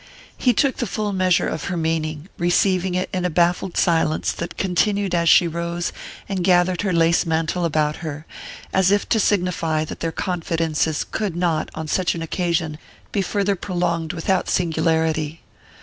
[0.35, 4.57] He took the full measure of her meaning, receiving it in a baffled silence that
[4.57, 5.93] continued as she rose
[6.27, 8.25] and gathered her lace mantle about her,
[8.73, 12.79] as if to signify that their confidences could not, on such an occasion,
[13.11, 15.41] be farther prolonged without singularity.